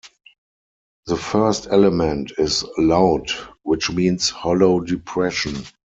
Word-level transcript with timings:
The 1.05 1.15
first 1.15 1.67
element 1.69 2.31
is 2.39 2.65
"laut" 2.79 3.29
which 3.61 3.91
means 3.91 4.31
"hollow 4.31 4.79
depression". 4.79 5.63